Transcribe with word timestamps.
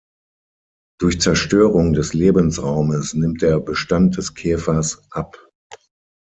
Durch 0.99 1.21
Zerstörung 1.21 1.93
des 1.93 2.15
Lebensraumes 2.15 3.13
nimmt 3.13 3.43
der 3.43 3.59
Bestand 3.59 4.17
des 4.17 4.33
Käfers 4.33 5.03
ab. 5.11 5.37